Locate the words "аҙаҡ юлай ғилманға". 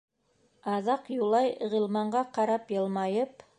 0.75-2.25